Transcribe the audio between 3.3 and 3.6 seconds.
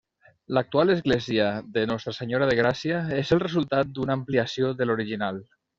el